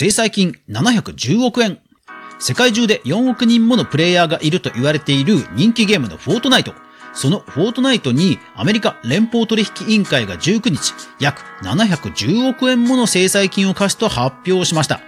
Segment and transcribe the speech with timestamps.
[0.00, 1.78] 制裁金710億円。
[2.38, 6.72] 世界中で4億人ものプレイヤーがいると言われている人気ゲームのフォートナイト。
[7.12, 15.02] そのフォートナイトにアメリカ連邦取引委員会が19日、約710億円もの制裁金を課すと発表しました。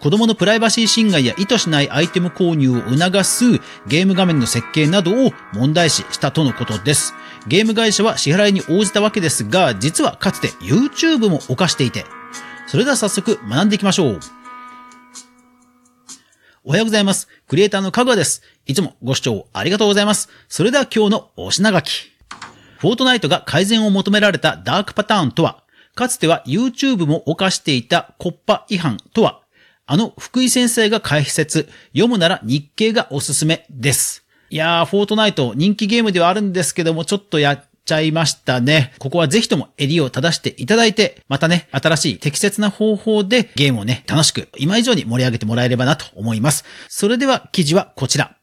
[0.00, 7.12] 子供のプライバシー侵害や意図しないアイテム購入を促すゲーム画面の設計などを問題視したとのことです。
[7.48, 12.06] ゲーム会社は支払いに応じたわけですが、実はかつて YouTube も犯していて、
[12.66, 14.20] それでは早速学んでいきましょう。
[16.64, 17.28] おはようございます。
[17.46, 18.42] クリエイターのかぐわです。
[18.66, 20.28] いつもご視聴ありがとうございます。
[20.48, 22.10] それでは今日のお品書き。
[22.78, 25.62] フォートナイトが改善を求められたダークパターンとは、
[25.94, 29.40] かつては YouTube も犯していたコッパ違反とは、
[29.86, 34.24] あの福井先生が解説、読むなら日経がおすすめです。
[34.50, 38.92] いやー、フォートナイト人気ゲームではあるんですけども、ちょっとやちゃいましたね。
[38.98, 46.64] ここはぜひとも襟を正していただいて、またね、新しい適切な方法でゲームをね、楽しく今以上に盛り上げてもらえればなと思います。
[46.88, 48.36] それでは記事はこちら。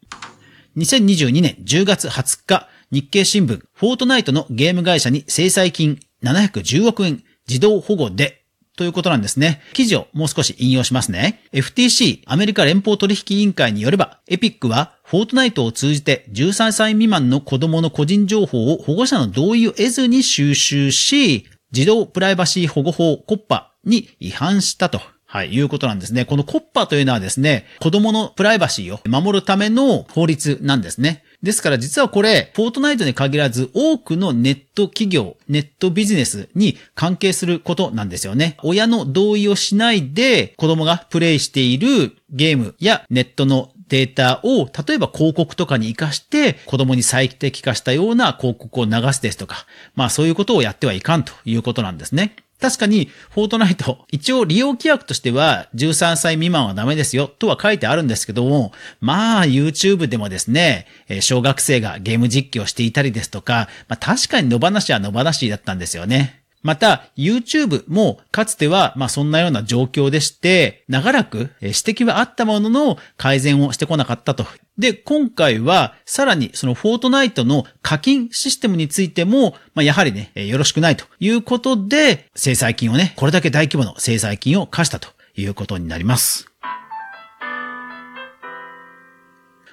[0.78, 8.45] 2022年10月20日、日経新聞、フォートナイトのゲーム会社に制裁金710億円自動保護で
[8.76, 9.62] ということなんですね。
[9.74, 11.42] 記事をもう少し引用しますね。
[11.54, 25.00] FTC、アメリカ連邦取引委員会によれば、エピックは、フォートナイトを通じて13歳未満の子供の個人情報を保護者の同意を得ずに収集し、児童プライバシー保護法コッパに違反したと。
[25.28, 26.24] はい、いうことなんですね。
[26.24, 31.25] このコッパというのはですね、子供のプライバシーを守るための法律なんですね。
[31.44, 38.58] ですから実はこれ、フォートナイトに限らず多くのネット企業、ネットビジネスに関係することなんですよね。
[38.64, 52.36] 親の同意をしないで子供がプレイしているゲームやネットのデータを、例えば広告とかに活かして、子供に最適化したような広告を流すですとか、まあそういうことをやってはいかんということなんですね。
[52.60, 60.88] 確かに、フォートナイト、一応利用規約としては、13歳未満はダメですよ、とは書いてあるんですけども、まあ、YouTube でもですね、
[61.20, 66.45] 小学生がゲーム実況していたりですとか、まあ確かに野放しは野放しだったんですよね。
[66.66, 74.48] また、YouTube もかつては、まあそんなような状況でして、長らく指摘はあったものの改善をしてこなかったと。
[74.76, 86.48] で、今回はさらにそのフォートナイトの課金システムについても、まあやはりね、よろしくないということで、制裁金をね、これだけ大規模の制裁金を課したということになります。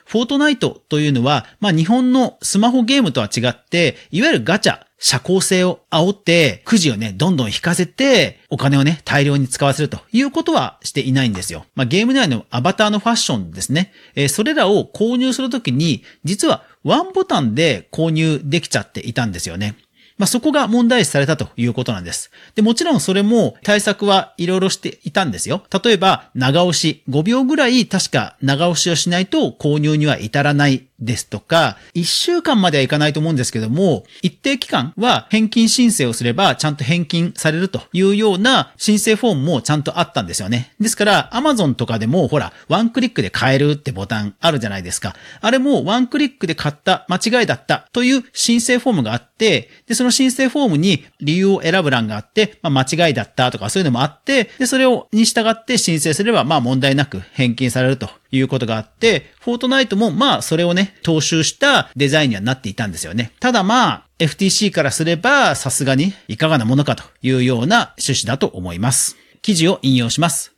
[0.04, 11.66] フォートナイトというのは、まあ日本のスマホゲームとは違って、いわゆるガチャ、社交性を煽って、くじをね、どんどん引かせて、お金をね、大量に使わせるということはしていないんですよ。
[11.74, 13.92] まあ、ゲーム内のアバターのファッションですね。
[14.14, 19.74] えー、それらを購入するときに、実はワンボタンで購入できちゃっていたんですよね。
[20.18, 22.30] まあ、そこが問題視されたということなんです。
[22.54, 25.64] で、もちろんそれも対策はいろいろしていたんですよ。
[25.82, 27.02] 例えば、長押し。
[27.08, 40.72] 5秒ぐらい確か長押しをしないと購入には至らないですとか、1週間まではいかないと思うんですけども、一定期間は返金申請をすればちゃんと返金されるというような申請フォームもちゃんとあったんですよね。
[40.80, 45.14] ですから、Amazon とかでもほら、ワンクリックで買えるってボタンあるじゃないですか。
[45.40, 63.32] あれもワンクリックで買った間違いだったという申請フォームがあって、で、その申請フォームに理由を選ぶ欄があって、まあ、間違いだったとかそういうのもあって、で、それを、に従って申請すれば、まあ問題なく返金されるということがあって、フォートナイトもまあそれをね、踏襲したデザインにはなっていたんですよね。
[63.38, 69.16] ただまあ、FTC からすればさすがにいかがなものかというような趣旨だと思います。
[69.42, 70.51] 記事を引用します。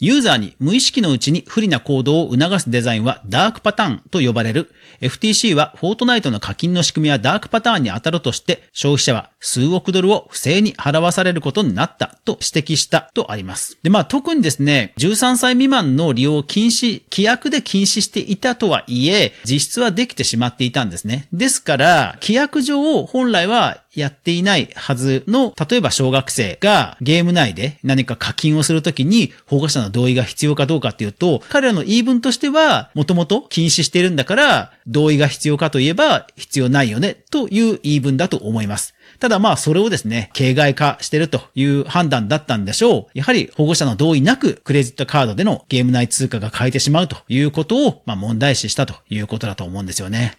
[0.00, 4.70] ユーザーに無意識のうちに不利な行動を促すデザインはダークパターンと呼ばれる。
[5.00, 13.76] FTC はフォートナイトの課金の仕組みはダークパターンに当たるとして消費者は数億ドルを不正に払わされることになったと指摘したとあります。
[13.82, 21.26] で、まあ特にですね、13歳未満の利用を禁止、規約で禁止していたとはいえ、実質はできてしまっていたんですね。
[21.32, 38.94] ですから、規約上本来はやっていないはずの、例えば小学生がゲーム内で何か課金をするときに保護者の同意が必要かどうかっていうと、彼らの言い分としては、もともと禁止してるんだから、同意が必要かといえば必要ないよね、という言い分だと思います。
[39.20, 43.18] ただまあそれをですね、形骸化してるという判断だったんでしょう。
[43.18, 50.36] やはり保護者の同意なくクレジットカードでのゲーム内通貨が変えてしまうということを、まあ問題視したということだと思うんですよね。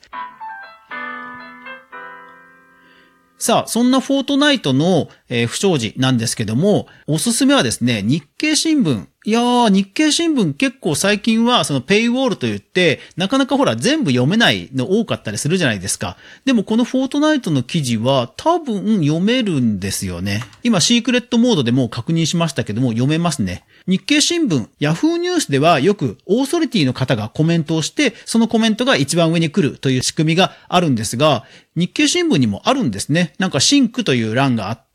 [3.39, 5.09] さあ、そんなフォートナイトの、
[5.47, 16.15] 不祥事なんですけども、おすすめはですね、日経新聞いやー、日経新聞結構最近はそのペイウォールと言って、なかなかほら全部読めないの多かったりするじゃないですか。
[16.45, 20.41] でもこのフォートナイトの記事は多分読めるんですよね。
[20.63, 23.65] 今シークレットモードでもう確認しましたけども読めますね。
[23.88, 31.44] 日経新聞、ヤフーニュースではよくオーソリティの方がコメントをして、そのコメントが一番上に来るという仕組みがあるんですが、
[31.75, 33.33] 日経新聞にもあるんですね。
[33.38, 34.88] なんかシンクという欄があって、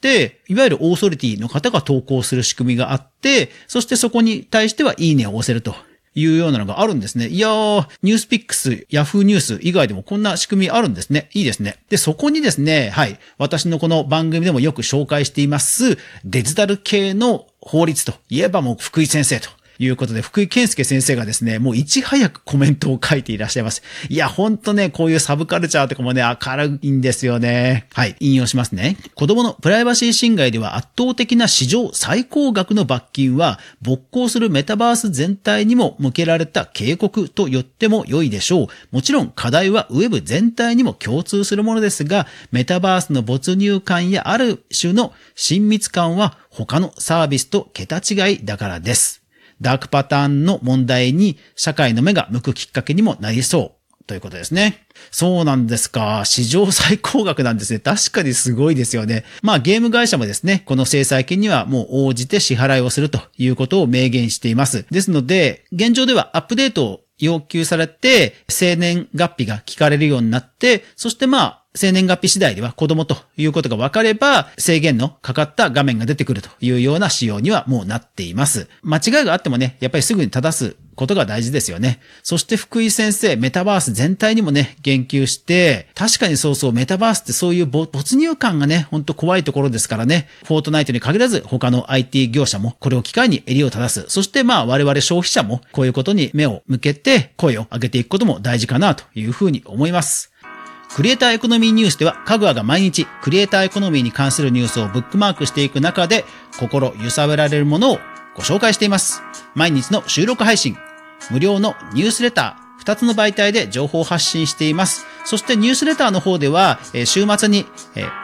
[0.49, 5.75] いわゆるオーソリティの方が投稿する仕組みがあって、そしてそこに対してはいいねを押せると。
[6.17, 7.27] いうようなのがあるんですね。
[7.27, 11.29] いやー、ニュースピックス、ヤフーニュース以外でもこんな仕組みあるんですね。
[11.35, 11.79] いいですね。
[11.89, 19.49] で、そこにですね、はい、私のこの番組でもよく紹介しています、デジタル系の法律といえばもう福井先生と。
[19.79, 23.82] いうことで、福井健介先生がですね、もういち早くコメントを書いていらっしゃいます。
[24.09, 27.88] いや、ほんとね、こういうサブカルチャーとかもね、明るいんですよね。
[27.93, 28.97] はい、引用しますね。
[29.15, 38.67] 子供のプライバシー侵害では圧倒的な史上最高額の罰金は、勃興するメタバース全体にも向けられた警告と言っても良いでしょう。
[38.93, 49.24] もちろん課題はウェブ全体にも共通するものですが、メタバースの没入感やある種の親密感は他のサービスと桁違いだからです。
[49.61, 53.85] ダークパターンの問題に社会の目が向くきっかけにもなりそう。
[54.06, 54.87] ということですね。
[55.11, 56.25] そうなんですか。
[56.27, 57.79] 史上最高額なんですね。
[57.79, 59.25] 確かにすごいですよね。
[59.43, 64.85] まあゲーム会社もですね、この制裁金にはもう応じて支払いをするということを明言しています。
[64.91, 78.69] ですので、現状ではアップデートを要求されて、生年月日が聞かれるようになって、そしてまあ、生年月日次第では子供ということが分かれば、制限のかかった画面が出てくるというような仕様にはもうなっています。
[78.82, 82.00] 間違いがあってもね、やっぱりすぐに正すことが大事ですよね。
[82.23, 94.06] そして福井先生、メタバース全体にもね、言及して、確かにそうそう、メタバースってそういう没入感がね、ほんと怖いところですからね、フォートナイトに限らず他の IT 業者もこれを機会に襟を正す。
[94.08, 100.35] そしてまあ我々消費者もこういうことに目を向けて声を上げていくことも大事かなというふうに思います。
[100.94, 106.25] クリエイターエコノミーニュースでは、かぐわが毎日クリエイターエコノミーに関するニュースをブックマークしていく中で、
[106.61, 107.99] 心揺さぶられるものを
[108.37, 109.20] ご紹介しています。
[109.56, 110.76] 毎日の収録配信、
[111.31, 115.06] 無料のニュースレター、二つの媒体で情報を発信しています。
[115.25, 117.67] そしてニュースレターの方では、週末に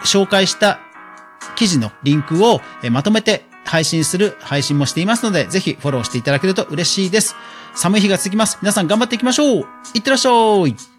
[0.05, 0.81] 紹介した
[1.57, 2.61] 記事のリンクを
[2.91, 7.37] まとめて配信する配信もしていますので、ぜひフォローしていただけると嬉しいです。
[7.75, 8.59] 寒い日が続きます。
[8.61, 9.65] 皆さん頑張っていきましょう
[9.95, 10.31] いってらっしゃ
[10.67, 10.90] い